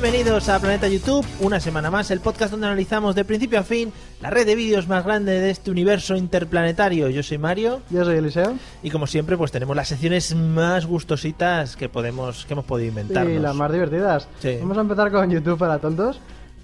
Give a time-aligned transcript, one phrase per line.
[0.00, 3.90] Bienvenidos a Planeta YouTube, una semana más, el podcast donde analizamos de principio a fin
[4.20, 7.08] la red de vídeos más grande de este universo interplanetario.
[7.08, 8.56] Yo soy Mario Yo soy Eliseo.
[8.82, 13.32] y como siempre pues tenemos las secciones más gustositas que podemos que hemos podido inventarnos.
[13.32, 14.28] Y las más divertidas.
[14.40, 14.58] Sí.
[14.60, 16.20] Vamos a empezar con YouTube para tontos.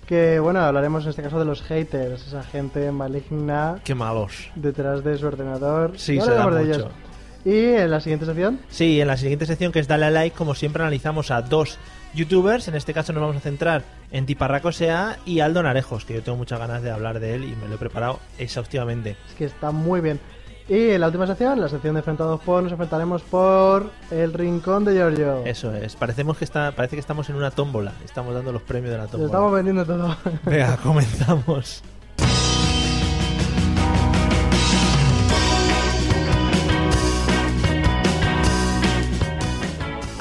[0.06, 4.50] Que bueno, hablaremos en este caso de los haters, esa gente maligna Qué malos.
[4.56, 5.92] detrás de su ordenador.
[5.96, 6.80] Sí, se da hablaremos de mucho.
[6.80, 7.11] ellos.
[7.44, 10.36] Y en la siguiente sección, Sí, en la siguiente sección que es Dale a Like,
[10.36, 11.78] como siempre analizamos a dos
[12.14, 16.14] youtubers, en este caso nos vamos a centrar en Tiparraco Sea y Aldo Narejos, que
[16.14, 19.16] yo tengo muchas ganas de hablar de él y me lo he preparado exhaustivamente.
[19.28, 20.20] es que está muy bien.
[20.68, 24.84] Y en la última sección, la sección de enfrentados por, nos enfrentaremos por el rincón
[24.84, 25.42] de Giorgio.
[25.44, 28.92] Eso es, parecemos que está, parece que estamos en una tómbola, estamos dando los premios
[28.92, 29.26] de la Lo tómbola.
[29.26, 30.16] estamos vendiendo todo.
[30.44, 31.82] Venga, comenzamos.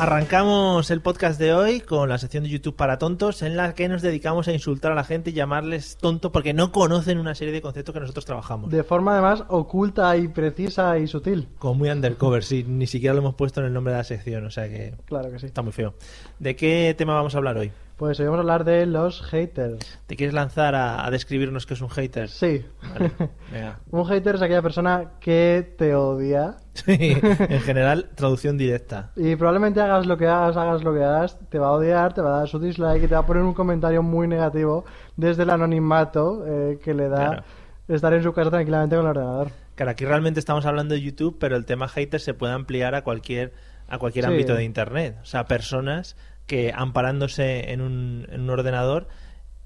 [0.01, 3.87] Arrancamos el podcast de hoy con la sección de YouTube para tontos en la que
[3.87, 7.53] nos dedicamos a insultar a la gente y llamarles tonto porque no conocen una serie
[7.53, 8.71] de conceptos que nosotros trabajamos.
[8.71, 11.49] De forma además oculta y precisa y sutil.
[11.59, 14.43] Como muy undercover, sí, ni siquiera lo hemos puesto en el nombre de la sección,
[14.43, 15.45] o sea que Claro que sí.
[15.45, 15.93] está muy feo.
[16.39, 17.71] ¿De qué tema vamos a hablar hoy?
[18.01, 19.99] Pues hoy vamos a hablar de los haters.
[20.07, 22.29] ¿Te quieres lanzar a, a describirnos qué es un hater?
[22.29, 22.65] Sí.
[22.81, 23.11] Vale,
[23.51, 23.79] venga.
[23.91, 29.11] Un hater es aquella persona que te odia Sí, en general, traducción directa.
[29.15, 32.21] y probablemente hagas lo que hagas, hagas lo que hagas, te va a odiar, te
[32.21, 34.83] va a dar su dislike y te va a poner un comentario muy negativo
[35.15, 37.43] desde el anonimato eh, que le da Claro.
[37.87, 39.51] estar en su casa tranquilamente con el ordenador.
[39.75, 43.03] Claro, aquí realmente estamos hablando de YouTube, pero el tema hater se puede ampliar a
[43.03, 43.53] cualquier,
[43.87, 44.31] a cualquier Sí.
[44.31, 45.17] ámbito de Internet.
[45.21, 46.15] O sea, personas
[46.51, 49.07] que amparándose en un, en un ordenador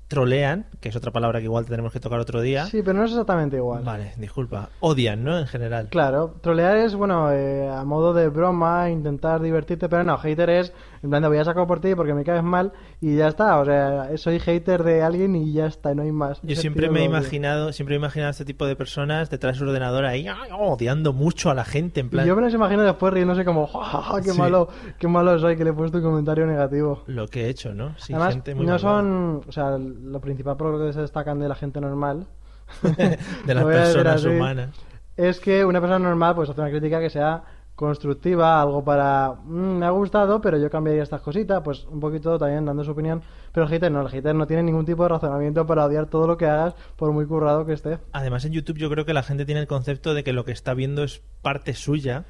[0.07, 2.67] trolean, que es otra palabra que igual tenemos que tocar otro día.
[2.67, 3.83] Sí, pero no es exactamente igual.
[3.83, 4.69] Vale, disculpa.
[4.81, 5.39] Odian, ¿no?
[5.39, 5.87] En general.
[5.89, 10.73] Claro, trolear es, bueno, eh, a modo de broma, intentar divertirte, pero no, hater es,
[11.05, 13.65] en plan, voy a sacar por ti porque me caes mal y ya está, o
[13.65, 16.41] sea, soy hater de alguien y ya está, no hay más.
[16.41, 19.53] Yo Ese siempre me he imaginado, siempre he imaginado a este tipo de personas detrás
[19.55, 22.41] de su ordenador ahí ay, odiando mucho a la gente, en plan Y yo me
[22.41, 24.37] los imagino después riéndose como, "Ja, ja, ja, qué Sí.
[24.39, 24.67] malo,
[24.99, 27.03] qué malo soy que le he puesto un comentario negativo.
[27.07, 27.93] lo que he hecho, ¿no?
[27.97, 28.99] Sí, Además, gente muy no malvada.
[29.01, 32.25] son, o sea, lo principal por lo que se destacan de la gente normal
[33.45, 34.69] de las personas así, humanas.
[35.17, 37.43] es que una persona normal pues hace una crítica que sea
[37.75, 42.37] constructiva, algo para "Mm, me ha gustado, pero yo cambiaría estas cositas, pues un poquito
[42.39, 43.21] también dando su opinión,
[43.51, 46.25] pero el hater no, el hater no tiene ningún tipo de razonamiento para odiar todo
[46.27, 47.99] lo que hagas por muy currado que esté.
[48.13, 50.51] Además, en YouTube yo creo que la gente tiene el concepto de que lo que
[50.53, 52.23] está viendo es parte suya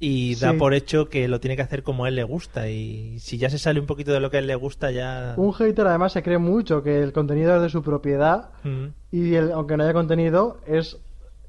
[0.00, 0.56] y da Sí.
[0.58, 2.68] por hecho que lo tiene que hacer como a él le gusta.
[2.68, 5.34] Y si ya se sale un poquito de lo que a él le gusta, ya.
[5.36, 8.86] Un hater además se cree mucho que el contenido es de su propiedad Mm.
[9.10, 10.98] y el- aunque no haya contenido es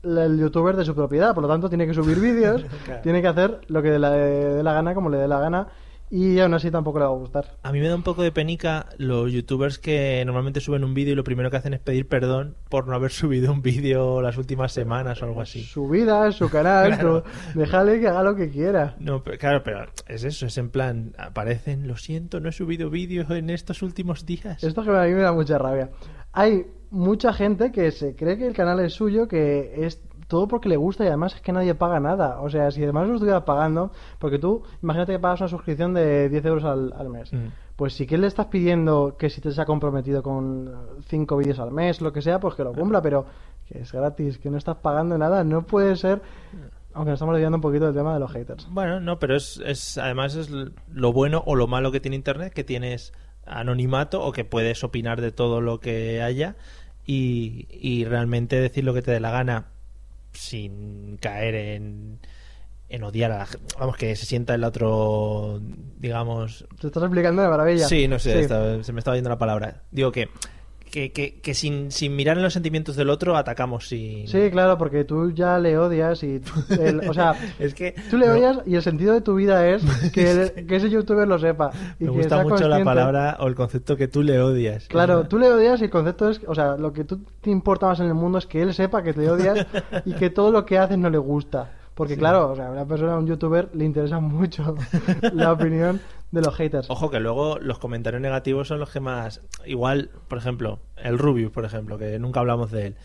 [0.03, 3.01] el youtuber de su propiedad, por lo tanto tiene que subir vídeos, Claro.
[3.01, 5.67] tiene que hacer lo que le dé la gana, como le dé la gana
[6.11, 7.57] y aún así tampoco le va a gustar.
[7.61, 11.13] A mí me da un poco de penica los youtubers que normalmente suben un vídeo
[11.13, 14.37] y lo primero que hacen es pedir perdón por no haber subido un vídeo las
[14.37, 15.61] últimas semanas o algo así.
[15.63, 17.23] Su vida, su canal, Claro.
[17.53, 18.95] su- déjale que haga lo que quiera.
[18.99, 22.89] No, pero, claro, pero es eso, es en plan, aparecen, lo siento, no he subido
[22.89, 24.63] vídeo en estos últimos días.
[24.63, 25.91] Esto que a mí me da mucha rabia.
[26.31, 30.69] Hay mucha gente que se cree que el canal es suyo, que es todo porque
[30.69, 32.39] le gusta y además es que nadie paga nada.
[32.39, 36.29] O sea, si además lo estuvieras pagando, porque tú, imagínate que pagas una suscripción de
[36.29, 37.33] 10 euros al, al mes.
[37.33, 37.47] Mm.
[37.75, 40.71] Pues si que le estás pidiendo que si te se ha comprometido con
[41.07, 43.25] 5 vídeos al mes, lo que sea, pues que lo cumpla, pero
[43.67, 46.21] que es gratis, que no estás pagando nada, no puede ser.
[46.93, 48.67] Aunque nos estamos desviando un poquito del tema de los haters.
[48.69, 52.53] Bueno, no, pero es, es además es lo bueno o lo malo que tiene Internet,
[52.53, 53.13] que tienes
[53.47, 56.55] anonimato o que puedes opinar de todo lo que haya
[57.03, 59.65] y, y realmente decir lo que te dé la gana
[60.33, 62.19] sin caer en,
[62.89, 63.75] en odiar a la gente.
[63.79, 65.59] Vamos, que se sienta el otro,
[65.97, 66.65] digamos...
[66.79, 67.87] Te estás explicando de maravilla.
[67.87, 68.83] Sí, no sé, Sí.
[68.83, 69.83] se me estaba yendo la palabra.
[69.91, 70.29] Digo que,
[70.89, 74.27] que, que, que sin, sin mirar en los sentimientos del otro atacamos sin...
[74.27, 76.41] Sí, claro, porque tú ya le odias y...
[76.69, 79.67] el- o sea, Es que tú le no, odias y el sentido de tu vida
[79.69, 79.81] es
[80.13, 81.71] que, el- que ese youtuber lo sepa.
[81.99, 84.87] Y me que gusta mucho la palabra o el concepto que tú le odias.
[84.87, 87.87] Claro, tú le odias y el concepto es, o sea, lo que tú te importa
[87.87, 89.65] más en el mundo es que él sepa que te odias
[90.05, 91.71] y que todo lo que haces no le gusta.
[91.99, 94.73] Porque claro, o sea, a una persona, a un youtuber, le interesa mucho
[95.33, 95.99] la opinión
[96.31, 96.89] de los haters.
[96.89, 99.41] Ojo que luego los comentarios negativos son los que más...
[99.65, 102.95] Igual, por ejemplo, el Rubius, por ejemplo, que nunca hablamos de él.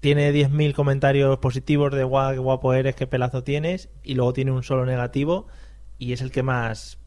[0.00, 4.52] Tiene 10.000 comentarios positivos de guau, qué guapo eres, qué pelazo tienes, y luego tiene
[4.52, 5.46] un solo negativo,
[5.96, 6.98] y es el que más...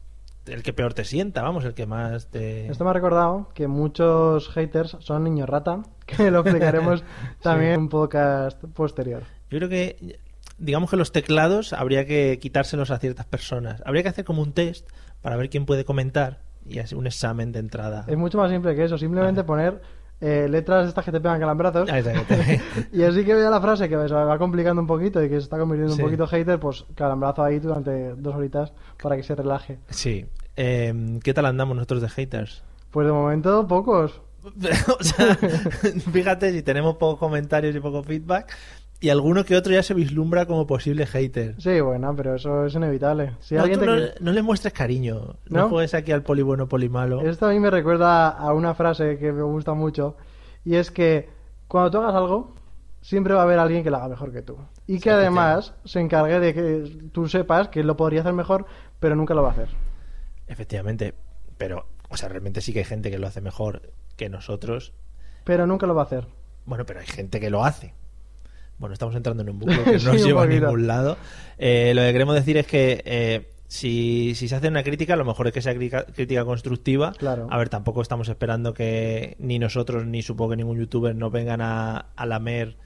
[0.46, 2.66] El que peor te sienta, vamos, el que más te...
[2.66, 7.04] Esto me ha recordado que muchos haters son niños rata, que lo explicaremos
[7.40, 9.22] también en un podcast posterior.
[9.50, 10.18] Yo creo que,
[10.62, 13.82] digamos que los teclados habría que quitárselos a ciertas personas.
[13.84, 14.88] Habría que hacer como un test
[15.20, 18.04] para ver quién puede comentar y así un examen de entrada.
[18.06, 19.82] Es mucho más simple que eso, simplemente poner
[20.20, 21.90] eh, letras estas que te pegan calambrazos.
[22.92, 25.42] Y así que vea la frase que se va complicando un poquito y que se
[25.44, 26.00] está convirtiendo Sí.
[26.02, 28.72] un poquito hater, pues calambrazo ahí durante dos horitas
[29.02, 29.78] para que se relaje.
[29.90, 30.26] Sí.
[30.56, 32.62] Eh, ¿Qué tal andamos nosotros de haters?
[32.92, 34.20] Pues de momento pocos.
[34.44, 35.36] o sea,
[36.12, 38.52] fíjate si tenemos pocos comentarios y poco feedback
[39.02, 41.60] y alguno que otro ya se vislumbra como posible hater.
[41.60, 43.32] Sí, bueno, pero eso es inevitable.
[43.40, 45.36] Si no, alguien tú te no, quiere- no le muestres cariño.
[45.50, 45.68] No, ¿No?
[45.68, 47.20] juegues aquí al poli bueno, poli malo.
[47.20, 50.16] Esto a mí me recuerda a una frase que me gusta mucho
[50.64, 51.28] y es que
[51.68, 52.54] cuando tú hagas algo,
[53.00, 54.56] siempre va a haber alguien que lo haga mejor que tú.
[54.86, 58.66] Y que además se encargue de que tú sepas que lo podría hacer mejor,
[59.00, 59.68] pero nunca lo va a hacer.
[60.46, 61.14] Efectivamente.
[61.58, 64.92] Pero, o sea, realmente sí que hay gente que lo hace mejor que nosotros.
[65.44, 66.26] Pero nunca lo va a hacer.
[66.64, 67.94] Bueno, pero hay gente que lo hace.
[68.82, 71.16] Bueno, estamos entrando en un bucle que no nos lleva a ningún lado.
[71.56, 75.24] Eh, lo que queremos decir es que eh, si, si se hace una crítica, lo
[75.24, 77.12] mejor es que sea crítica, crítica constructiva.
[77.12, 77.46] Claro.
[77.48, 81.60] A ver, tampoco estamos esperando que ni nosotros, ni supongo que ningún youtuber nos vengan
[81.60, 82.76] a, a lamer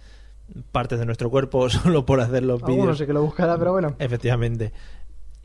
[0.70, 2.99] partes de nuestro cuerpo solo por hacer los vídeos.
[2.99, 4.75] sí que lo buscará, pero bueno, Efectivamente.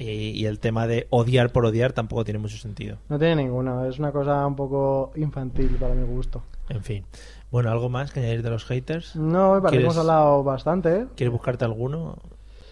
[0.02, 2.98] Y, y el tema de odiar por odiar tampoco tiene mucho sentido.
[3.10, 3.86] no tiene ninguno.
[3.86, 6.42] Es una cosa un poco infantil para mi gusto.
[6.70, 7.06] En fin.
[7.52, 9.16] Bueno, ¿algo más que añadir de los haters?
[9.16, 10.96] No, ¿Quieres- hemos hablado bastante.
[11.02, 11.06] ¿eh?
[11.16, 12.18] ¿Quieres buscarte alguno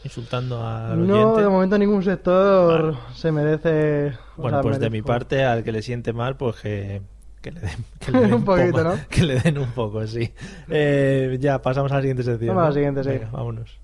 [0.04, 1.42] insultando al No, oyente?
[1.44, 2.98] de momento ningún sector Vale.
[3.14, 4.14] se merece.
[4.38, 7.02] Bueno, sea, pues de mi parte, al que le siente mal, pues que,
[7.42, 8.96] que le den, que le den Un poquito, poco- ¿no?
[9.10, 10.34] Que le den un poco, sí.
[10.70, 12.56] Eh, ya, pasamos a la siguiente sección.
[12.56, 12.74] Vamos a la ¿no?
[12.74, 13.10] siguiente, sí.
[13.10, 13.79] Venga, vámonos.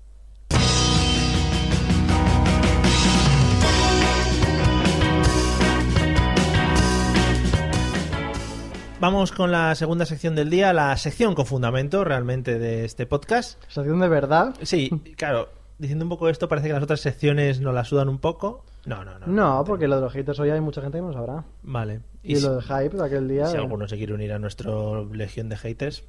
[8.98, 13.62] Vamos con la segunda sección del día, la sección con fundamento realmente de este podcast.
[13.68, 14.54] Sección de verdad.
[14.62, 18.18] Sí, claro, diciendo un poco esto, parece que las otras secciones nos la sudan un
[18.18, 18.64] poco.
[18.86, 19.26] No, no, no.
[19.26, 21.44] No, porque lo de los haters hoy hay mucha gente que no sabrá.
[21.62, 22.00] Vale.
[22.22, 23.46] Y, si- lo del hype de aquel día.
[23.46, 26.04] si eh, alguno se quiere unir a nuestro legión de haters,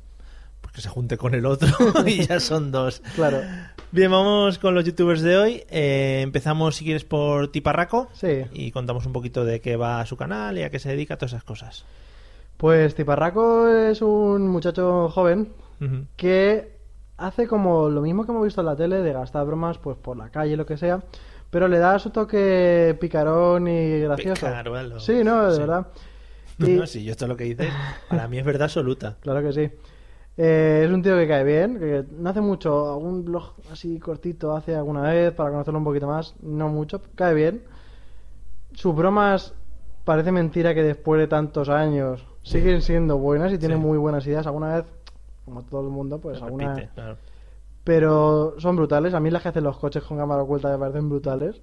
[0.61, 1.67] pues que se junte con el otro
[2.07, 3.01] y ya son dos.
[3.15, 3.41] Claro.
[3.91, 5.63] Bien, vamos con los youtubers de hoy.
[5.69, 8.07] Eh, empezamos, si quieres, por Tiparraco.
[8.13, 8.45] Sí.
[8.53, 11.33] Y contamos un poquito de qué va su canal y a qué se dedica, todas
[11.33, 11.83] esas cosas.
[12.57, 15.49] Pues Tiparraco es un muchacho joven
[16.15, 16.75] que
[17.17, 20.17] hace como lo mismo que hemos visto en la tele de gastar bromas pues por
[20.17, 21.03] la calle lo que sea,
[21.51, 24.47] pero le da su toque picarón y gracioso.
[24.47, 24.99] Picaruelo.
[24.99, 25.59] Sí, no, de Sí.
[25.59, 25.87] verdad.
[26.59, 27.71] No, Y- no, sí, yo esto lo que dices,
[28.09, 29.17] para mí es verdad absoluta.
[29.21, 29.69] Claro que sí.
[30.37, 34.55] Eh, es un tío que cae bien, que no hace mucho, algún blog así cortito
[34.55, 37.61] hace alguna vez para conocerlo un poquito más, no mucho, cae bien.
[38.73, 39.53] Sus bromas
[40.03, 43.81] parece mentira que después de tantos años siguen siendo buenas y tiene Sí.
[43.81, 44.45] muy buenas ideas.
[44.47, 44.85] Alguna vez,
[45.45, 47.17] como todo el mundo, pues alguna claro.
[47.83, 49.13] pero son brutales.
[49.13, 51.61] A mí las que hacen los coches con cámara oculta me parecen brutales.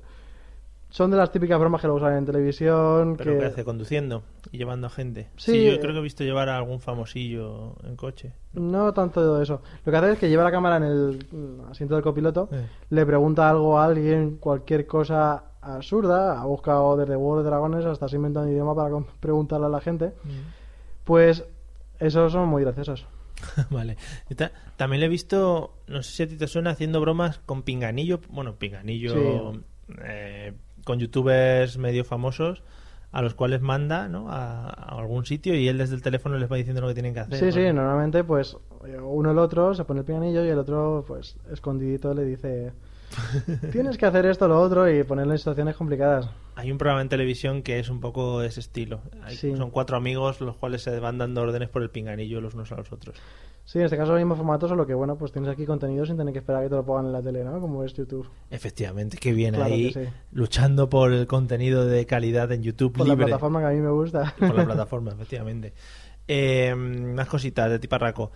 [0.91, 3.17] Son de las típicas bromas que lo usan en televisión.
[3.19, 3.39] Pero que...
[3.41, 3.65] ¿qué hace?
[3.65, 4.23] ¿Conduciendo
[4.53, 5.29] y llevando a gente?
[5.37, 8.33] Sí, yo creo que he visto llevar a algún famosillo en coche.
[8.53, 9.61] No tanto de eso.
[9.85, 12.65] Lo que hace es que lleva la cámara en el mm, asiento del copiloto, Eh.
[12.91, 18.07] le pregunta algo a alguien, cualquier cosa absurda, ha buscado desde huevos de dragones hasta
[18.09, 20.13] se inventa un idioma para preguntarle a la gente.
[21.05, 21.45] Pues
[21.99, 23.07] esos son muy graciosos.
[23.71, 23.97] vale.
[24.77, 28.21] También le he visto, no sé si a ti te suena, haciendo bromas con Pinganillo.
[28.31, 29.61] Bueno, Pinganillo Sí.
[30.05, 30.53] eh,
[30.85, 32.63] con youtubers medio famosos
[33.13, 34.29] a los cuales manda ¿no?
[34.31, 37.15] a, a algún sitio y él desde el teléfono les va diciendo lo que tienen
[37.15, 37.39] que hacer.
[37.39, 37.75] Sí, sí, ¿no?
[37.75, 38.57] normalmente pues
[39.03, 42.73] uno el otro se pone el pianillo y el otro pues escondidito le dice
[43.73, 46.29] tienes que hacer esto o lo otro y ponerle en situaciones complicadas.
[46.57, 49.01] Hay un programa en televisión que es un poco ese estilo.
[49.23, 49.57] Hay- Sí.
[49.57, 52.77] Son cuatro amigos los cuales se van dando órdenes por el pinganillo los unos a
[52.77, 53.17] los otros.
[53.65, 56.17] Sí, en este caso el mismo formato, solo que bueno, pues tienes aquí contenido sin
[56.19, 57.61] tener que esperar a que te lo pongan en la tele, ¿no?
[57.61, 58.29] Como es YouTube.
[58.51, 60.11] Efectivamente, qué bien Claro ahí que sí.
[60.33, 63.91] luchando por el contenido de calidad en YouTube Por la plataforma que a mí me
[63.91, 64.35] gusta.
[64.39, 65.73] por la plataforma, efectivamente.
[66.29, 68.33] Eh, más cositas de Tiparraco.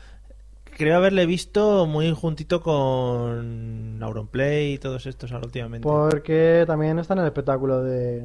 [0.78, 5.86] Creo haberle visto muy juntito con Auronplay y todos estos ahora últimamente.
[5.88, 8.22] Porque también está en el espectáculo de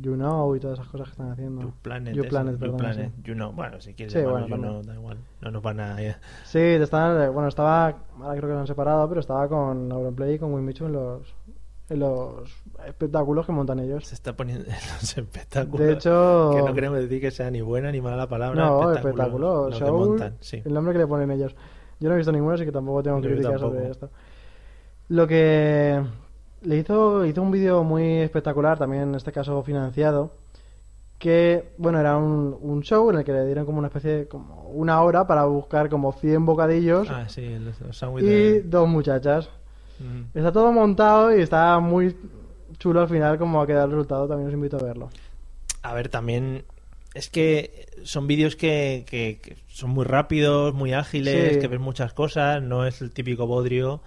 [0.00, 1.62] You Know y todas esas cosas que están haciendo.
[1.62, 3.22] You Planet, You Planet, You perdón, Planet, sí.
[3.22, 3.52] You Know.
[3.52, 5.18] Bueno, si quieres Sí, bueno, You Know, da igual.
[5.40, 6.02] No nos van a...
[6.02, 10.34] eh, Sí, están, bueno, estaba, ahora creo que lo han separado, pero estaba con Auronplay
[10.34, 11.34] y con Winmichu en los,
[11.88, 12.50] en los
[12.84, 14.04] espectáculos que montan ellos.
[14.08, 15.86] Se está poniendo en los espectáculos.
[15.86, 18.60] De hecho- Que no queremos decir que sea ni buena ni mala la palabra.
[18.60, 20.62] No, espectáculos, espectáculo, lo que montan, sí.
[20.64, 21.54] el nombre que le ponen ellos.
[22.02, 24.10] Yo no he visto ninguno, así que tampoco tengo críticas sobre esto.
[25.08, 26.02] Lo que
[26.62, 30.32] le hizo, hizo un vídeo muy espectacular, también en este caso financiado,
[31.18, 34.28] que, bueno, era un, un show en el que le dieron como una especie de,
[34.28, 39.48] como una hora para buscar como 100 bocadillos Ah, sí, los, y de- dos muchachas.
[40.00, 40.36] Mm.
[40.36, 42.16] Está todo montado y está muy
[42.78, 45.10] chulo al final como ha quedado el resultado, también os invito a verlo.
[45.82, 46.64] A ver, también
[47.14, 51.58] es que son vídeos que, que- que son muy rápidos, muy ágiles, Sí.
[51.60, 54.00] que ves muchas cosas, no es el típico bodrio.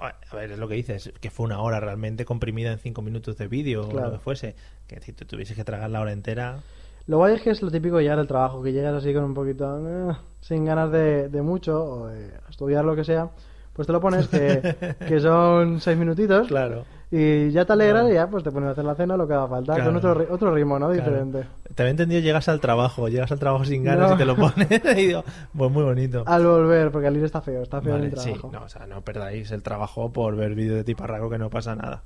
[0.00, 3.36] A ver, es lo que dices, que fue una hora realmente comprimida en cinco minutos
[3.38, 4.56] de vídeo o lo que fuese.
[4.88, 6.58] Que si te tuvieses que tragar la hora entera.
[7.06, 9.22] Lo guay es que es lo típico de llegar al trabajo, que llegas así con
[9.24, 9.78] un poquito
[10.10, 13.30] eh, sin ganas de, de mucho o de estudiar lo que sea,
[13.72, 16.84] pues te lo pones que, que son seis minutitos Claro.
[17.14, 18.10] Y ya te alegras Claro.
[18.10, 19.90] y ya pues te pones a hacer la cena lo que haga falta, Claro.
[19.90, 20.88] con otro, otro ritmo, ¿no?
[20.90, 21.02] Claro.
[21.10, 21.44] Diferente.
[21.74, 24.14] Te había entendido, llegas al trabajo, llegas al trabajo sin ganas No.
[24.14, 24.68] y te lo pones.
[24.96, 25.22] y digo,
[25.56, 26.24] pues muy bonito.
[26.26, 28.50] Al volver, porque al ir está feo, está feo Vale, el sí, trabajo.
[28.52, 31.74] no, o sea, no perdáis el trabajo por ver vídeos de tiparraco que no pasa
[31.76, 32.02] nada.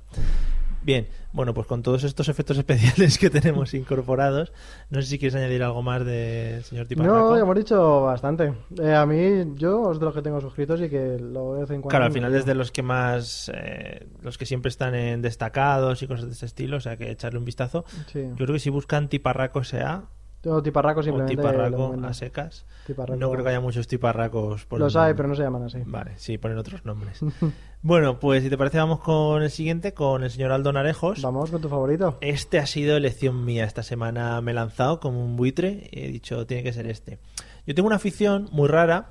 [0.83, 4.53] Bien, bueno, pues con todos estos efectos especiales que tenemos incorporados,
[4.89, 7.17] no sé si quieres añadir algo más de señor tiparraco.
[7.17, 8.53] No, ya hemos dicho bastante.
[8.79, 11.61] Eh, a mí, yo es de los que tengo suscritos y que lo veo de
[11.61, 11.89] vez en cuando.
[11.89, 16.01] Claro, al final es de los que más, eh, los que siempre están en destacados
[16.01, 17.85] y cosas de ese estilo, o sea que echarle un vistazo.
[18.11, 18.23] Sí.
[18.29, 20.05] Yo creo que si buscan tiparraco SA
[20.43, 21.35] Yo tiparraco o simplemente.
[21.35, 23.19] tiparraco a secas, Tiparraco.
[23.19, 25.79] no creo que haya muchos tiparracos por Los hay, pero no se llaman así.
[25.85, 27.19] Vale, sí, ponen otros nombres.
[27.81, 31.21] bueno, pues si te parece vamos con el siguiente, con el señor Aldo Narejos.
[31.21, 32.17] Vamos con tu favorito.
[32.21, 33.65] Este ha sido elección mía.
[33.65, 37.19] Esta semana me he lanzado como un buitre y he dicho, tiene que ser este.
[37.65, 39.09] Yo tengo una afición muy rara,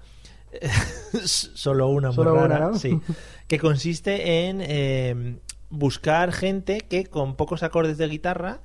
[1.24, 2.78] solo una muy Solo una, rara, ¿no?
[2.78, 3.00] sí,
[3.48, 5.38] que consiste en eh,
[5.70, 8.60] buscar gente que con pocos acordes de guitarra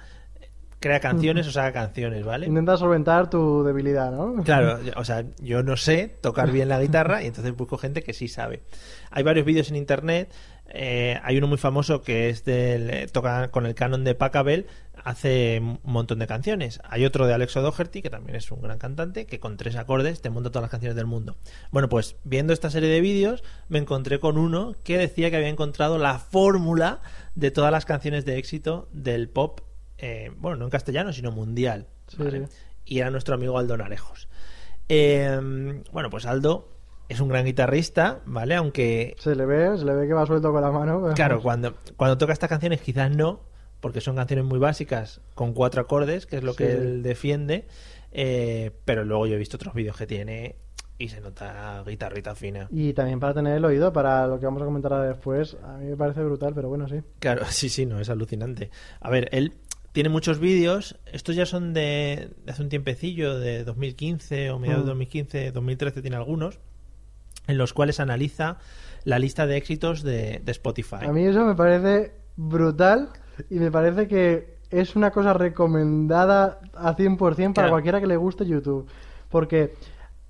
[0.82, 2.48] crea canciones o saca canciones, ¿vale?
[2.48, 4.44] Intenta solventar tu debilidad, ¿no?
[4.44, 8.12] Claro, o sea, yo no sé tocar bien la guitarra y entonces busco gente que
[8.14, 8.64] sí sabe.
[9.12, 10.34] Hay varios vídeos en internet.
[10.74, 12.90] eh, hay uno muy famoso que es del.
[12.90, 14.68] eh, toca con el canon de Pachelbel,
[15.04, 16.80] hace un montón de canciones.
[16.86, 20.22] Hay otro de Alex O'Doherty, que también es un gran cantante, que con tres acordes
[20.22, 21.36] te monta todas las canciones del mundo.
[21.72, 25.50] Bueno, pues viendo esta serie de vídeos, me encontré con uno que decía que había
[25.50, 27.02] encontrado la fórmula
[27.36, 29.60] de todas las canciones de éxito del pop,
[30.02, 31.88] eh, bueno, no en castellano, sino mundial.
[32.08, 32.48] Sí, ¿vale?
[32.48, 32.54] sí.
[32.86, 34.28] y era nuestro amigo Aldo Narejos.
[34.90, 36.68] Eh, bueno, pues Aldo
[37.08, 38.56] es un gran guitarrista, ¿vale?
[38.56, 41.02] Aunque, Se le ve, se le ve que va suelto con la mano.
[41.02, 43.42] pero- claro, cuando, cuando toca estas canciones quizás no,
[43.80, 47.68] porque son canciones muy básicas, con cuatro acordes, que es lo Sí, que él defiende,
[48.12, 50.56] eh, pero luego yo he visto otros vídeos que tiene
[50.98, 52.68] y se nota guitarrita fina.
[52.70, 55.78] Y también para tener el oído, para lo que vamos a comentar ahora después, a
[55.78, 57.02] mí me parece brutal, pero bueno, sí.
[57.20, 58.70] Claro, sí, sí, no, es alucinante.
[59.00, 59.54] A ver, él
[59.92, 64.84] tiene muchos vídeos, estos ya son de, de hace un tiempecillo, de 2015 o mediados
[64.86, 64.98] de Mm.
[64.98, 66.60] 2015, 2013 tiene algunos,
[67.48, 68.58] en los cuales analiza
[69.04, 71.06] la lista de éxitos de, de Spotify.
[71.06, 73.10] A mí eso me parece brutal
[73.50, 77.70] y me parece que es una cosa recomendada a 100% para Claro.
[77.72, 78.88] cualquiera que le guste YouTube.
[79.30, 79.74] Porque,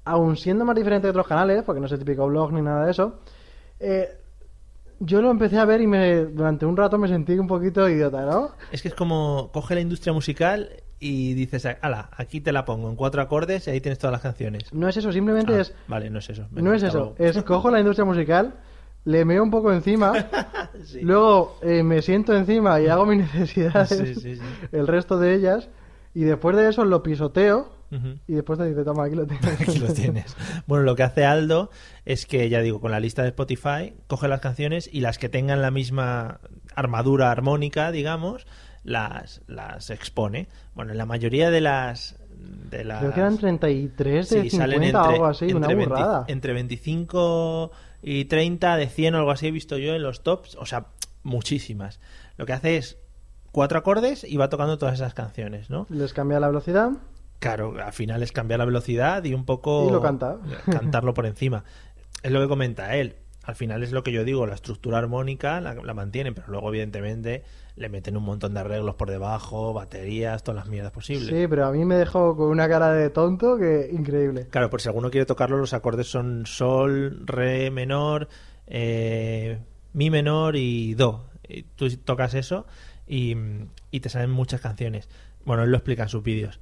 [0.06, 2.86] aun siendo más diferente de otros canales, porque no es el típico blog ni nada
[2.86, 3.20] de eso,
[3.80, 4.10] eh,
[5.04, 8.26] yo lo empecé a ver y me, durante un rato me sentí un poquito idiota,
[8.26, 8.52] ¿no?
[8.72, 12.88] Es que es como coge la industria musical y dices, ala, aquí te la pongo
[12.90, 14.72] en cuatro acordes y ahí tienes todas las canciones.
[14.72, 15.74] No es eso, simplemente Ah, es...
[15.88, 16.48] Vale, no es eso.
[16.52, 18.54] No es eso, es cojo la industria musical,
[19.06, 20.14] le meo un poco encima,
[20.84, 21.02] Sí.
[21.02, 24.42] luego eh, me siento encima y hago mis necesidades, Sí, sí, sí.
[24.72, 25.70] el resto de ellas,
[26.14, 27.70] y después de eso lo pisoteo
[28.28, 29.62] Y después te dice, toma, aquí lo tienes.
[29.62, 30.36] Aquí lo tienes.
[30.66, 31.70] Bueno, lo que hace Aldo
[32.06, 35.30] es que, ya digo, con la lista de Spotify, coge las canciones y las que
[35.30, 36.40] tengan la misma
[36.76, 38.48] armadura armónica, digamos,
[38.84, 40.48] las, las expone.
[40.74, 42.16] Bueno, en la mayoría de las...
[42.72, 45.68] De las Creo que eran 33 de Sí, 50 salen entre, o algo así, una
[45.68, 46.26] entre 20 burrada.
[46.28, 47.72] entre 25
[48.02, 50.88] y 30, de 100 o algo así he visto yo en los tops, o sea,
[51.24, 52.00] muchísimas.
[52.38, 52.98] Lo que hace es
[53.52, 55.86] cuatro acordes y va tocando todas esas canciones, ¿no?
[55.90, 56.92] Les cambia la velocidad.
[57.42, 59.88] Claro, al final es cambiar la velocidad y un poco...
[59.90, 60.38] Y lo canta.
[60.72, 61.66] Cantarlo por encima.
[62.24, 63.18] Es lo que comenta él.
[63.44, 66.70] al final es lo que yo digo, la estructura armónica la, la mantienen, pero luego
[66.70, 67.44] evidentemente
[67.76, 71.30] le meten un montón de arreglos por debajo, baterías, todas las mierdas posibles.
[71.30, 74.48] Sí, pero a mí me dejó con una cara de tonto que increíble.
[74.50, 78.28] Claro, por si alguno quiere tocarlo, los acordes son sol, re menor,
[78.68, 79.60] eh,
[79.94, 81.26] mi menor y do.
[81.48, 82.68] Y tú tocas eso
[83.08, 83.36] y,
[83.90, 85.10] y te salen muchas canciones.
[85.44, 86.60] Bueno, él lo explica en sus vídeos.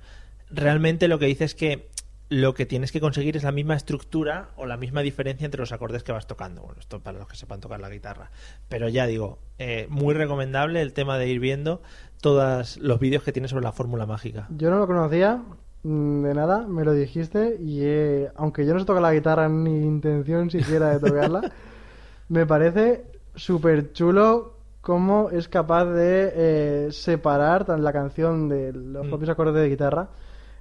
[0.52, 1.90] Realmente lo que dice es que
[2.32, 5.72] lo que tienes que conseguir es la misma estructura o la misma diferencia entre los
[5.72, 6.62] acordes que vas tocando.
[6.62, 8.30] Bueno, esto para los que sepan tocar la guitarra.
[8.68, 11.82] Pero ya digo, eh, muy recomendable el tema de ir viendo
[12.22, 14.48] todos los vídeos que tiene sobre la fórmula mágica.
[14.56, 15.42] Yo no lo conocía
[15.82, 19.50] mm, de nada, me lo dijiste y eh, aunque yo no sé tocar la guitarra
[19.50, 21.52] ni intención siquiera de tocarla,
[22.30, 29.10] me parece súper chulo cómo es capaz de eh, separar la canción de los Mm.
[29.10, 30.10] propios acordes de guitarra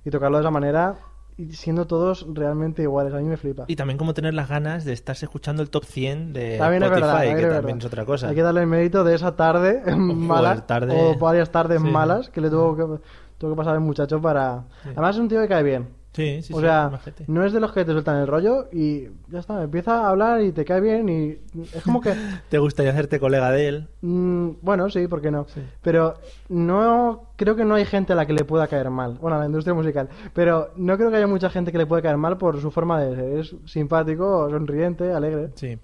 [0.08, 0.96] y tocarlo de esa manera
[1.36, 3.14] y siendo todos realmente iguales.
[3.14, 3.64] A mí me flipa.
[3.68, 6.88] Y también como tener las ganas de estarse escuchando el top 100 de También es
[6.88, 8.28] Spotify, verdad, también que es también es otra cosa.
[8.28, 11.88] Hay que darle el mérito de esa tarde mala tarde- o varias tardes Sí.
[11.88, 13.00] malas que le tuvo que,
[13.38, 14.64] tuvo que pasar el muchacho para...
[14.82, 14.88] Sí.
[14.92, 15.88] Además es un tío que cae bien.
[16.18, 16.90] Sí, sí, o sí, sea,
[17.28, 20.42] no es de los que te sueltan el rollo y ya está, empieza a hablar
[20.42, 21.38] y te cae bien y
[21.76, 22.12] es como que...
[22.48, 23.88] ¿Te gustaría hacerte colega de él?
[24.00, 25.46] mm, bueno, sí, ¿por qué no?
[25.46, 25.62] Sí.
[25.80, 26.14] Pero
[26.48, 29.16] no creo que no hay gente a la que le pueda caer mal.
[29.20, 30.08] Bueno, a la industria musical.
[30.34, 33.00] Pero no creo que haya mucha gente que le pueda caer mal por su forma
[33.00, 33.38] de ser.
[33.38, 35.50] Es simpático, sonriente, alegre.
[35.54, 35.78] Sí.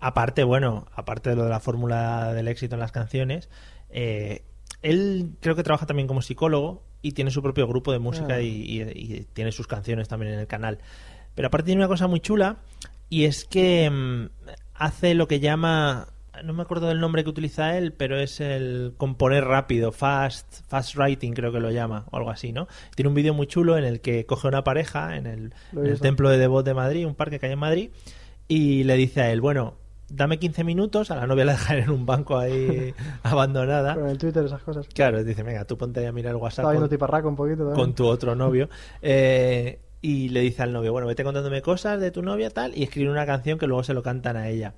[0.00, 3.50] Aparte, bueno, aparte de lo de la fórmula del éxito en las canciones,
[3.90, 4.44] eh,
[4.80, 8.40] él creo que trabaja también como psicólogo y tiene su propio grupo de música Ah.
[8.40, 10.78] y, y- y tiene sus canciones también en el canal.
[11.34, 12.56] Pero aparte tiene una cosa muy chula
[13.10, 14.28] y es que mm,
[14.74, 16.08] hace lo que llama,
[16.42, 20.96] no me acuerdo del nombre que utiliza él, pero es el componer rápido, fast, fast
[20.96, 22.66] writing creo que lo llama, o algo así, ¿no?
[22.96, 26.00] Tiene un vídeo muy chulo en el que coge una pareja en el, en el
[26.00, 27.90] templo de Devot de Madrid, un parque que hay en Madrid,
[28.48, 29.76] y le dice a él, bueno,
[30.16, 33.94] dame 15 minutos, a la novia la dejan en un banco ahí abandonada.
[33.94, 34.86] Con el Twitter, esas cosas.
[34.94, 37.74] Claro, dice, venga, tú ponte a mirar el WhatsApp con, un poquito también.
[37.74, 38.68] con tu otro novio.
[39.02, 42.82] eh, y le dice al novio, bueno, vete contándome cosas de tu novia tal, y
[42.82, 44.74] escribe una canción que luego se lo cantan a ella.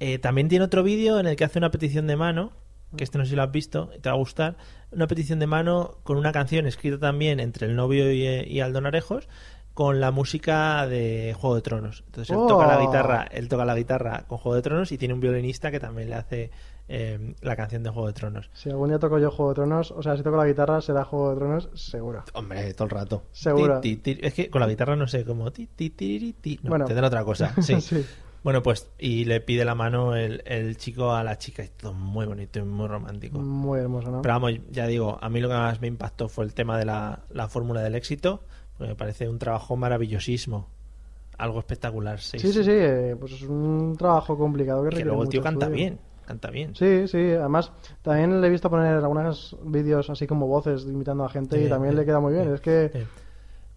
[0.00, 2.52] Eh, también tiene otro vídeo en el que hace una petición de mano,
[2.94, 4.58] que este no sé si lo has visto, te va a gustar,
[4.90, 8.84] una petición de mano con una canción escrita también entre el novio y, y Aldón
[8.84, 9.28] Arejos,
[9.74, 12.04] con la música de Juego de Tronos.
[12.06, 12.46] Entonces él Oh.
[12.46, 15.70] toca la guitarra, él toca la guitarra con Juego de Tronos y tiene un violinista
[15.70, 16.50] que también le hace
[16.86, 18.50] eh, la canción de Juego de Tronos.
[18.52, 21.04] Si algún día toco yo Juego de Tronos, o sea, si toco la guitarra será
[21.04, 22.22] Juego de Tronos, seguro.
[22.34, 23.24] Hombre, todo el rato.
[23.32, 23.80] Seguro.
[23.80, 24.20] Ti, ti, ti.
[24.26, 26.60] Es que con la guitarra no sé, ti.
[26.62, 26.84] No, Bueno.
[26.84, 27.52] tendrá otra cosa.
[27.62, 27.80] Sí.
[27.80, 28.04] Sí.
[28.44, 31.64] Bueno, pues, y le pide la mano el, el chico a la chica.
[31.64, 33.38] Y todo muy bonito y muy romántico.
[33.38, 34.20] Muy hermoso, ¿no?
[34.20, 36.84] Pero vamos, ya digo, a mí lo que más me impactó fue el tema de
[36.84, 38.44] la, la fórmula del éxito.
[38.76, 40.68] Porque me parece un trabajo maravillosísimo.
[41.38, 42.20] Algo espectacular.
[42.20, 45.28] Sí, Sí, sí, sí, eh, pues es un trabajo complicado que Que requiere luego el
[45.28, 45.84] tío mucho canta estudio.
[45.84, 45.98] bien.
[46.26, 46.74] Canta bien.
[46.74, 47.70] Sí, sí, además
[48.02, 51.68] también le he visto poner algunos vídeos así como voces imitando a gente Sí, y
[51.68, 52.44] también sí, le queda muy bien.
[52.46, 53.06] sí, Es que.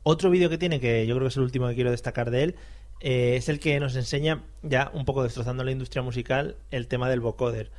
[0.03, 2.43] Otro vídeo que tiene, que yo creo que es el último que quiero destacar de
[2.43, 2.55] él,
[3.01, 7.09] eh, es el que nos enseña, ya un poco destrozando la industria musical, el tema
[7.09, 7.69] del vocoder.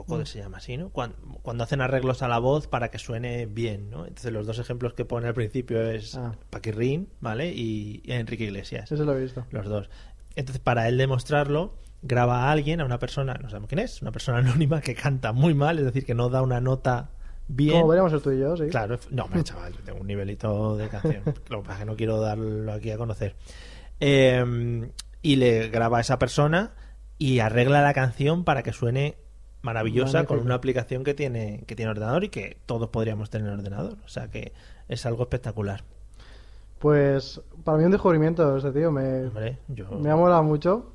[0.00, 0.90] Vocoder se llama así, ¿no?
[0.90, 4.06] Cuando, cuando hacen arreglos a la voz para que suene bien, ¿no?
[4.06, 6.34] Entonces los dos ejemplos que pone al principio es Ah.
[6.50, 7.52] Paquirrín, ¿vale?
[7.52, 8.90] Y, y Enrique Iglesias.
[8.90, 9.44] ese lo he visto.
[9.50, 9.90] Los dos.
[10.36, 14.12] Entonces, para él demostrarlo, graba a alguien, a una persona, no sabemos quién es, una
[14.12, 17.10] persona anónima que canta muy mal, es decir, que no da una nota
[17.48, 17.72] bien.
[17.80, 18.68] Como veremos el tú y yo, sí.
[18.68, 21.22] Claro, no, hombre, chaval, yo tengo un nivelito de canción.
[21.48, 23.34] Lo que pasa es que no quiero darlo aquí a conocer.
[23.98, 26.72] Eh, y le graba a esa persona
[27.18, 29.18] y arregla la canción para que suene
[29.62, 33.58] maravillosa con una aplicación que tiene, que tiene ordenador y que todos podríamos tener en
[33.58, 33.96] ordenador.
[34.04, 34.52] O sea que
[34.88, 35.84] es algo espectacular.
[36.78, 39.90] Pues para mí un descubrimiento este tío, me, Hombre, yo...
[39.90, 40.92] me ha molado mucho.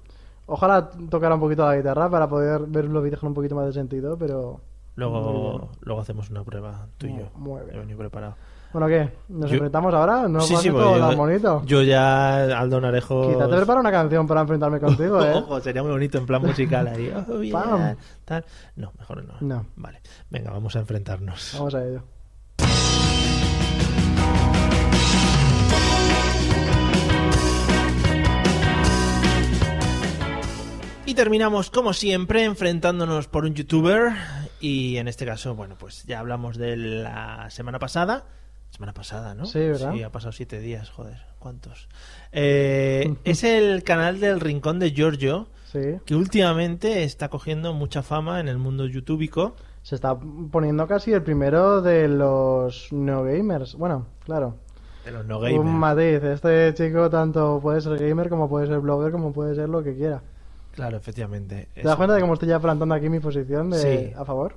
[0.47, 3.67] Ojalá tocara un poquito la guitarra para poder ver los vídeos con un poquito más
[3.67, 4.61] de sentido, pero...
[4.95, 7.29] Luego, luego hacemos una prueba tú y yo.
[7.35, 7.75] muy bien.
[7.75, 8.35] He venido preparado.
[8.75, 9.09] Bueno, ¿qué?
[9.29, 10.27] ¿Nos Yo- enfrentamos ahora?
[10.27, 11.63] ¿No Sí, sí, todo yo- tan bonito?
[11.65, 13.31] Yo ya, Aldo Narejo...
[13.31, 15.31] Quizá te preparo una canción para enfrentarme contigo, ¿eh?
[15.35, 17.09] Ojo, sería muy bonito en plan musical ahí.
[17.29, 17.95] Oh, yeah, Pam.
[18.25, 18.43] tal.
[18.75, 19.35] No, mejor no.
[19.39, 19.65] No.
[19.77, 21.53] Vale, venga, vamos a enfrentarnos.
[21.57, 22.03] Vamos a ello.
[31.07, 34.13] Y terminamos, como siempre, enfrentándonos por un youtuber.
[34.59, 38.25] Y en este caso, bueno, pues ya hablamos de la semana pasada.
[38.75, 39.45] Semana pasada, ¿no?
[39.45, 39.93] Sí, ¿verdad?
[39.93, 41.17] Sí, ha pasado siete días, joder.
[41.39, 41.87] ¿Cuántos?
[42.33, 45.79] Eh, es el canal del Rincón de Giorgio, Sí.
[46.05, 49.55] que últimamente está cogiendo mucha fama en el mundo youtubico.
[49.81, 50.17] Se está
[50.51, 53.75] poniendo casi el primero de los no gamers.
[53.75, 54.55] Bueno, claro.
[55.05, 55.63] De los no Un gamers.
[55.65, 56.23] matiz.
[56.23, 59.95] Este chico tanto puede ser gamer como puede ser blogger como puede ser lo que
[59.95, 60.21] quiera.
[60.73, 61.69] Claro, efectivamente.
[61.73, 63.77] ¿Te das cuenta de cómo estoy ya plantando aquí mi posición de,
[64.09, 64.13] Sí.
[64.17, 64.55] a favor?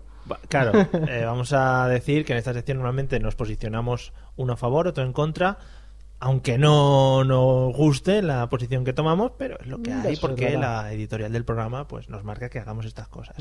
[0.49, 0.73] Claro,
[1.09, 5.05] eh, vamos a decir que en esta sección normalmente nos posicionamos uno a favor, otro
[5.05, 5.59] en contra,
[6.21, 10.59] aunque no nos guste la posición que tomamos, pero es lo que hay eso porque
[10.59, 13.37] la editorial del programa pues nos marca que hagamos estas cosas.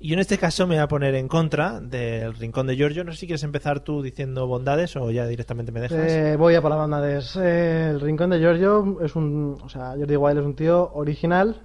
[0.00, 3.04] Y en este caso me voy a poner en contra del Rincón de Giorgio.
[3.04, 6.10] No sé si quieres empezar tú diciendo bondades o ya directamente me dejas.
[6.10, 7.36] Eh, voy a por las bondades.
[7.36, 9.58] Eh, el Rincón de Giorgio es un...
[9.62, 11.62] O sea, Jordi Wild es un tío original.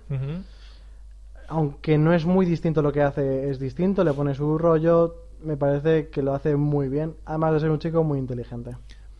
[1.47, 5.57] Aunque no es muy distinto lo que hace, es distinto, le pone su rollo, me
[5.57, 8.75] parece que lo hace muy bien, además de ser un chico muy inteligente.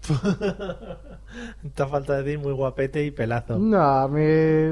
[1.75, 3.57] Te falta decir muy guapete y pelazo.
[3.57, 4.23] No, a mí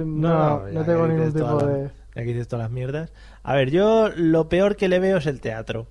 [0.05, 1.91] no, no, tengo ningún tipo de...
[2.13, 3.11] que dices todas las mierdas.
[3.43, 5.87] A ver, yo lo peor que le veo es el teatro.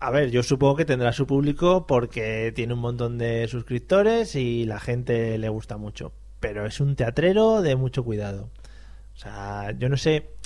[0.00, 4.64] A ver, yo supongo que tendrá su público porque tiene un montón de suscriptores y
[4.64, 6.12] la gente le gusta mucho.
[6.40, 8.48] Pero es un teatrero de mucho cuidado.
[9.14, 10.37] O sea, yo no sé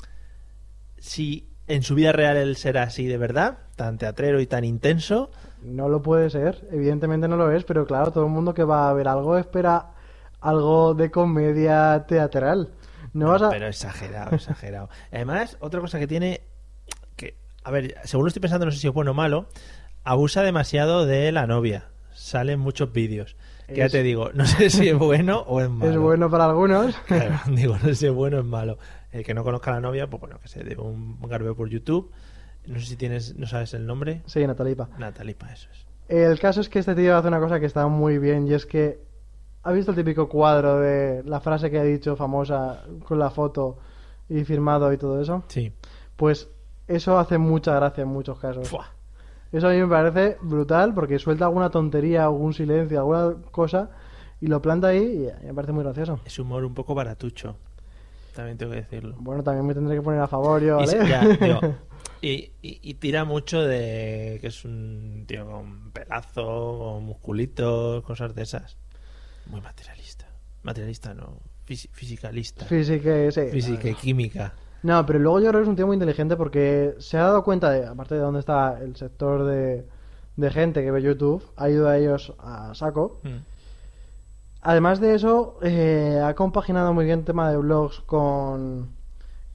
[1.03, 5.31] si en su vida real él será así de verdad, tan teatrero y tan intenso.
[5.61, 8.89] No lo puede ser, evidentemente no lo es, pero claro, todo el mundo que va
[8.89, 9.91] a ver algo espera
[10.41, 12.71] algo de comedia teatral.
[13.15, 13.51] No, vas a...
[13.51, 14.91] Pero exagerado, exagerado.
[15.13, 16.43] Además, otra cosa que tiene,
[17.17, 19.47] que, a ver, según lo estoy pensando, no sé si es bueno o malo,
[20.05, 21.89] abusa demasiado de la novia.
[22.13, 23.37] Salen muchos vídeos.
[23.67, 25.91] Que ya te digo, no sé si es bueno o es malo.
[25.91, 26.95] Es bueno para algunos.
[27.07, 28.79] Claro, digo, no sé si es bueno o es malo.
[29.13, 31.69] El que no conozca a la novia, pues bueno, que se dé un garbeo por
[31.69, 32.11] YouTube.
[32.67, 34.23] No sé si tienes, no sabes el nombre.
[34.27, 34.89] Sí, Natalipa.
[34.99, 35.87] Natalipa, eso es.
[36.09, 38.67] El caso es que este tío hace una cosa que está muy bien y es
[38.67, 39.01] que
[39.63, 43.79] ¿ha visto el típico cuadro de la frase que ha dicho famosa con la foto
[44.29, 45.45] y firmado y todo eso?
[45.49, 45.73] Sí.
[46.17, 46.49] Pues
[46.89, 48.69] eso hace mucha gracia en muchos casos.
[48.69, 48.91] Fua.
[49.53, 53.91] Eso a mí me parece brutal porque suelta alguna tontería, algún silencio, alguna cosa
[54.41, 56.21] y lo planta ahí y me parece muy gracioso.
[56.25, 57.57] Es humor un poco baratucho.
[58.35, 59.15] También tengo que decirlo.
[59.19, 60.91] Bueno, también me tendré que poner a favor yo, Y, ¿vale?
[60.91, 61.61] se- ya, digo,
[62.23, 62.31] y,
[62.63, 68.43] y- y tira mucho de que es un tío con pelazo, con musculitos, cosas de
[68.43, 68.77] esas.
[69.47, 70.27] Muy materialista.
[70.63, 72.65] Materialista no, fisi- fisicalista.
[72.65, 73.43] Física, sí.
[73.51, 74.55] Física y química.
[74.83, 77.45] No, pero luego yo creo que es un tío muy inteligente porque se ha dado
[77.45, 79.87] cuenta de, aparte de dónde está el sector de,
[80.37, 83.21] de gente que ve YouTube, ha ido a ellos a saco.
[83.23, 83.37] Mm.
[84.63, 88.91] Además de eso, eh, ha compaginado muy bien el tema de blogs con,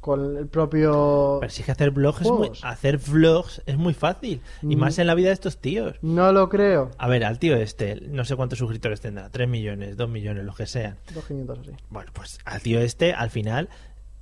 [0.01, 1.37] con el propio...
[1.39, 4.41] Pero si es que hacer vlogs es muy, hacer vlogs es muy fácil.
[4.61, 4.79] Y Mm.
[4.79, 5.95] más en la vida de estos tíos.
[6.01, 6.91] No lo creo.
[6.97, 10.55] A ver, al tío este, no sé cuántos suscriptores tendrá, 3 millones, 2 millones, los
[10.57, 10.97] que sean.
[11.15, 11.71] 2.500 así.
[11.89, 13.69] Bueno, pues al tío este, al final,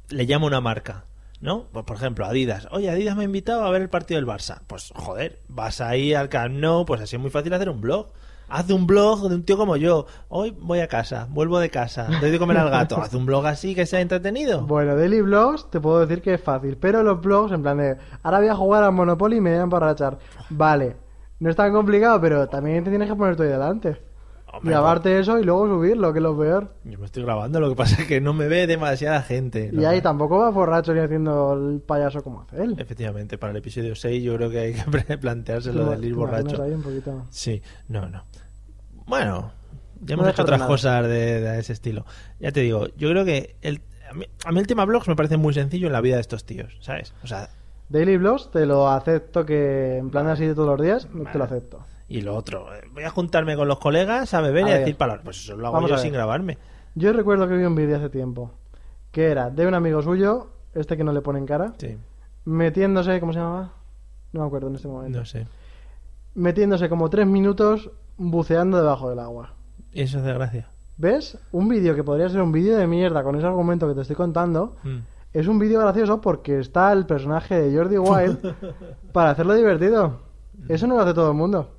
[0.10, 1.06] le llama una marca,
[1.42, 1.66] ¿no?
[1.74, 2.68] Pues, por ejemplo, Adidas.
[2.70, 4.60] Oye, Adidas me ha invitado a ver el partido del Barça.
[4.68, 8.10] Pues, joder, vas ahí al Camp Nou, pues así es muy fácil hacer un blog.
[8.48, 10.06] Haz un blog de un tío como yo.
[10.30, 12.98] Hoy voy a casa, vuelvo de casa, doy de comer al gato.
[13.02, 14.62] Haz un blog así que sea entretenido.
[14.66, 17.98] Bueno, daily blogs te puedo decir que es fácil, pero los blogs en plan de
[18.22, 20.20] ahora voy a jugar al Monopoly y me voy a emborrachar.
[20.50, 20.96] Vale,
[21.40, 24.05] no es tan complicado, pero también te tienes que poner tú ahí delante.
[24.56, 26.74] Hombre, Grabarte eso y luego subirlo, que es lo peor.
[26.84, 29.70] Yo me estoy grabando, lo que pasa es que no me ve demasiada gente.
[29.74, 29.88] Y ¿no?
[29.88, 32.76] ahí tampoco va borracho ni haciendo el payaso como hace él.
[32.78, 36.20] Efectivamente, para el episodio 6 yo creo que hay que plantearse lo del ir ¿Te
[36.20, 36.64] imaginas borracho.
[36.64, 37.26] ahí un poquito?
[37.30, 38.24] Sí, no, no.
[39.08, 39.52] Bueno,
[40.02, 40.70] ya No hemos dejar hecho otras nada.
[40.72, 42.06] cosas de, de ese estilo.
[42.40, 45.16] Ya te digo, yo creo que el, a, mí, a mí el tema blogs me
[45.16, 47.14] parece muy sencillo en la vida de estos tíos, ¿sabes?
[47.24, 47.50] O sea,
[47.90, 51.24] Daily blogs te lo acepto que en plan así de todos los días, te lo
[51.26, 51.44] Vale.
[51.44, 51.86] acepto.
[52.08, 54.78] Y lo otro, eh, voy a juntarme con los colegas a beber A y a
[54.80, 55.24] decir palabras.
[55.26, 56.58] Pues eso lo hago Vamos yo sin grabarme.
[56.96, 58.52] Yo recuerdo que vi un vídeo hace tiempo
[59.12, 61.98] que era de un amigo suyo, este que no le ponen cara, Sí,
[62.46, 63.72] metiéndose, ¿cómo se llamaba?
[64.34, 65.20] No me acuerdo en este momento.
[65.20, 65.48] no sé.
[66.34, 69.54] Metiéndose como tres minutos buceando debajo del agua.
[69.94, 70.68] Eso hace gracia.
[70.98, 71.38] ¿Ves?
[71.52, 74.16] Un vídeo que podría ser un vídeo de mierda con ese argumento que te estoy
[74.18, 74.98] contando, Mm.
[75.34, 78.56] es un vídeo gracioso porque está el personaje de Jordi Wild
[79.14, 80.20] para hacerlo divertido.
[80.70, 81.75] Eso no lo hace todo el mundo.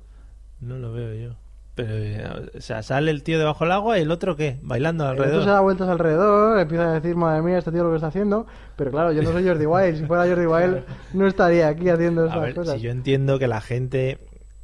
[0.59, 1.35] No lo veo yo.
[1.75, 4.57] Pero, eh, o sea, sale el tío debajo del agua y el otro qué?
[4.63, 5.43] Bailando El otro alrededor.
[5.43, 8.47] se da vueltas alrededor, empieza a decir, madre mía, este tío lo que está haciendo.
[8.75, 9.97] Pero claro, yo no soy Jordi Wild.
[9.99, 12.75] Si fuera Jordi Wild, no estaría aquí haciendo A esas ver, cosas.
[12.75, 14.17] si yo entiendo que la gente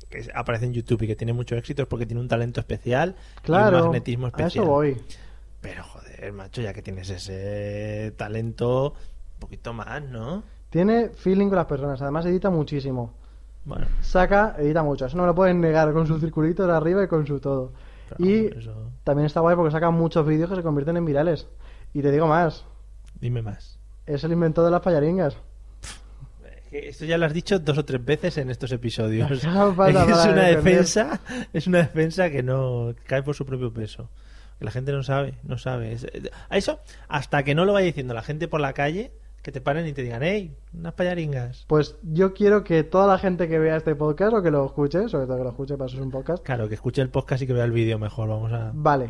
[0.10, 3.16] que aparece en YouTube y que tiene mucho éxito es porque tiene un talento especial
[3.42, 4.64] y Claro, un magnetismo a especial.
[4.64, 4.98] eso voy.
[5.62, 8.94] Pero joder, macho, ya que tienes ese talento,
[9.36, 10.42] un poquito más, ¿no?
[10.72, 13.14] Tiene feeling con las personas, además edita muchísimo.
[13.66, 15.06] Bueno, Saca, edita mucho.
[15.06, 17.72] Eso no me lo pueden negar con sus circulitos de arriba y con su todo.
[18.20, 21.48] Y eso- también está guay porque saca muchos vídeos que se convierten en virales.
[21.94, 22.66] Y te digo más,
[23.20, 23.80] dime más.
[24.06, 25.38] es el inventor de las payaringas.
[26.72, 29.30] Esto ya lo has dicho dos o tres veces en estos episodios.
[29.94, 31.20] No es una defensa,
[31.54, 34.10] es una defensa que no cae por su propio peso.
[34.58, 35.94] Que la gente no sabe, no sabe.
[35.94, 39.12] Eh, a eso, hasta que no lo vaya diciendo la gente por la calle,
[39.44, 41.66] que te paren y te digan, hey, unas payaringas.
[41.68, 45.10] Pues yo quiero que toda la gente que vea este podcast o que lo escuche,
[45.10, 47.44] sobre todo que lo escuche, para eso es un podcast, Claro, que escuche el podcast
[47.44, 48.30] y que vea el vídeo mejor.
[48.30, 48.72] Vamos a.
[48.74, 49.10] Vale,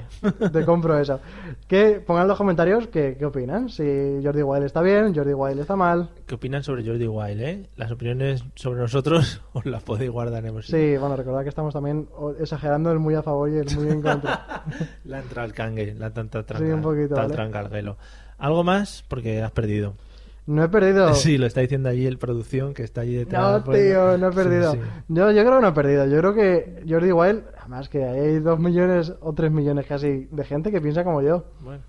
[0.52, 1.20] te compro eso.
[1.68, 3.70] Que pongan en los comentarios qué, qué opinan.
[3.70, 3.84] Si
[4.24, 6.10] Jordi Wild está bien, Jordi Wild está mal.
[6.26, 7.70] ¿Qué opinan sobre Jordi Wild, eh?
[7.76, 11.76] Las opiniones sobre nosotros os las podéis guardar en el Sí, bueno, recordad que estamos
[11.76, 14.64] también exagerando el muy a favor y el muy en contra.
[15.06, 17.30] La entra al cangue, la tanta Sí, tranca, un poquito, tal
[17.62, 17.96] ¿vale?
[18.40, 19.06] ¿Algo más?
[19.08, 19.94] Porque has perdido.
[20.46, 21.14] No he perdido.
[21.16, 23.42] Sí, lo está diciendo allí el producción que está allí detrás.
[23.60, 24.74] No, pues, tío, no he perdido.
[24.74, 24.80] sí.
[25.08, 26.06] Yo, yo creo que no he perdido.
[26.08, 30.44] Yo creo que Jordi Wild, además que hay dos millones o tres millones casi de
[30.44, 31.46] gente que piensa como yo.
[31.62, 31.82] Bueno,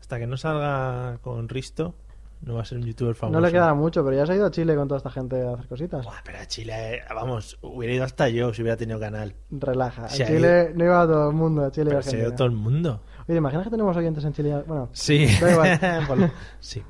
[0.00, 1.94] hasta que no salga con Risto,
[2.40, 3.38] no va a ser un youtuber famoso.
[3.38, 5.40] No le quedará mucho, pero ya se ha ido a Chile con toda esta gente
[5.40, 6.04] a hacer cositas.
[6.04, 9.36] Buah, pero a Chile, vamos, hubiera ido hasta yo si hubiera tenido canal.
[9.50, 10.06] Relaja.
[10.06, 12.32] A Chile no iba a todo el mundo, a Chile y Pero se ha ido
[12.34, 13.00] todo el mundo.
[13.18, 14.64] Oye, ¿te imaginas que tenemos oyentes en Chile?
[14.66, 15.28] Bueno, Sí.
[15.40, 16.32] Da igual.
[16.58, 16.82] Sí.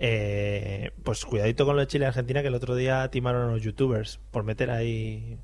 [0.00, 3.52] Eh, pues cuidadito con lo de Chile y Argentina, que el otro día timaron a
[3.52, 5.38] los youtubers por meter ahí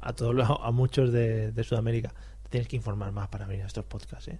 [0.00, 2.12] a todos los- a muchos de, de Sudamérica.
[2.42, 4.38] Te tienes que informar más para venir a estos podcasts, ¿eh?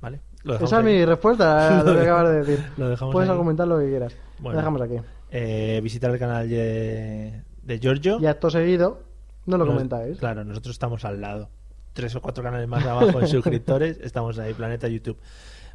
[0.00, 0.20] ¿Vale?
[0.60, 2.64] Esa es mi respuesta a lo que acabas de decir.
[2.76, 3.32] Lo dejamos Puedes aquí.
[3.34, 4.16] argumentar lo que quieras.
[4.38, 4.52] Bueno.
[4.52, 4.96] Lo dejamos aquí.
[5.30, 8.18] Eh, visitar el canal de, de Giorgio.
[8.20, 9.02] Y acto seguido,
[9.44, 10.18] no lo Nos- comentáis.
[10.18, 11.50] Claro, nosotros estamos al lado.
[11.92, 15.18] Tres o cuatro canales más abajo en suscriptores, estamos ahí, Planeta YouTube.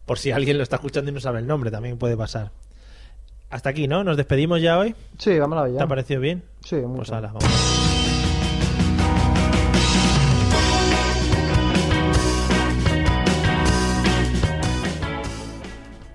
[0.06, 2.52] Por si alguien lo está escuchando y no sabe el nombre, también puede pasar.
[3.52, 4.04] Hasta aquí, ¿no?
[4.04, 4.96] Nos despedimos ya hoy.
[5.18, 6.44] Sí, vamos a la ¿Te ha parecido bien?
[6.64, 6.96] Sí, mucho.
[6.96, 7.44] Pues hala, vamos.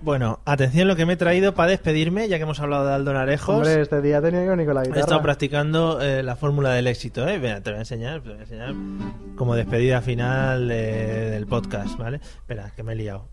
[0.03, 3.13] Bueno, atención lo que me he traído para despedirme, ya que hemos hablado de Aldo
[3.13, 3.57] Narejos.
[3.57, 5.23] Hombre, este día tenía que venir con la He estado guitarra.
[5.23, 7.41] practicando eh, la fórmula del éxito, ¿eh?
[7.41, 8.73] Mira, te voy a enseñar, te voy a enseñar
[9.35, 12.19] como despedida final de- del podcast, ¿vale?
[12.19, 13.27] Espera, que me he liado.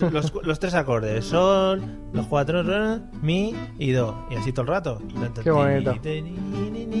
[0.00, 4.26] Los, los tres acordes, sol, los cuatro, re, mi y do.
[4.30, 5.02] Y así todo el rato.
[5.42, 5.94] Qué bonito.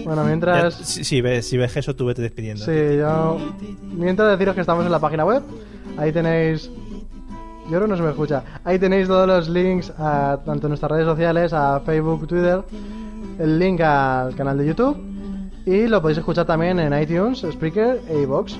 [0.04, 0.74] Bueno, Ya, mientras...
[0.74, 2.64] si, si ves, si ves eso, tú vete despidiendo.
[2.64, 3.38] Sí, yo...
[3.82, 5.42] Mientras deciros que estamos en la página web,
[5.96, 6.70] ahí tenéis...
[7.64, 8.44] Yo creo que no se me escucha.
[8.62, 12.62] Ahí tenéis todos los links a tanto nuestras redes sociales, a Facebook, Twitter,
[13.38, 15.14] el link al canal de YouTube
[15.66, 18.54] y lo podéis escuchar también en iTunes, Spreaker e iVoox.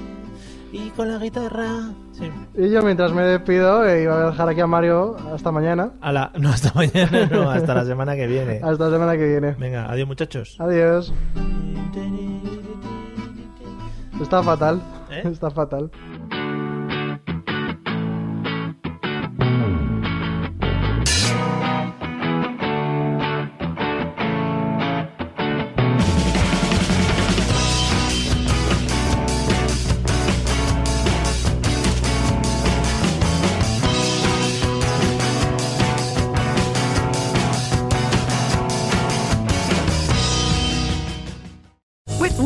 [0.72, 1.92] Y con la guitarra.
[2.16, 2.30] Sí.
[2.56, 6.12] Y yo mientras me despido, eh, iba a dejar aquí a Mario hasta mañana, A
[6.12, 8.60] la- no, hasta mañana, no, hasta la semana que viene.
[8.62, 9.56] hasta la semana que viene.
[9.58, 10.56] Venga, adiós muchachos.
[10.60, 11.12] Adiós.
[14.20, 14.80] Está fatal.
[15.10, 15.22] ¿Eh?
[15.30, 15.90] Está fatal.